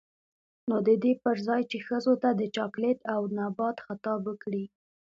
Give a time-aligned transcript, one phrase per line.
[0.67, 4.65] نـو د دې پـر ځـاى چـې ښـځـو تـه د چـاکـليـت او نـبـات خـطاب وکـړي.